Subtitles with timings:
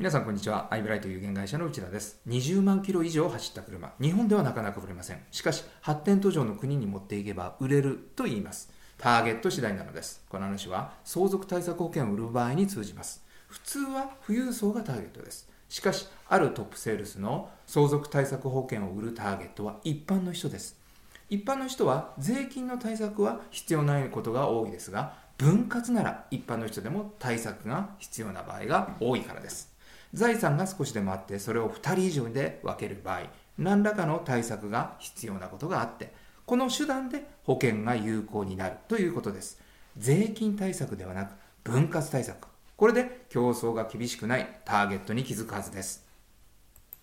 [0.00, 0.66] 皆さんこんにちは。
[0.70, 2.22] アイブライト有限会社の内田です。
[2.26, 3.92] 20万キロ以上走った車。
[4.00, 5.22] 日本ではなかなか売れません。
[5.30, 8.72] しかし、発展途上の国に持っていけば売れると言います。
[8.96, 10.24] ターゲット次第なのです。
[10.30, 13.22] この話は相続対策保険を売る場合に通じます。
[13.48, 15.46] 普通は富裕層がターゲットです。
[15.68, 20.78] しかし、あるトップセールスの相続対策保険を売るターゲットは一般の人です。
[21.28, 29.69] 一般の人は税金の対策は必要ないことが多いですが、分割なら一般の人でも対策が必要な場合が多いからです。
[30.12, 33.22] 財産が少しでもあってそれを2人以上で分ける場合
[33.58, 36.12] 何らかの対策が必要なことがあって
[36.50, 39.60] この手段で保険が有効になるということです。
[39.96, 42.48] 税金対策ではなく分割対策。
[42.76, 46.09] これで競争が厳しくないターゲットに気づくはずです。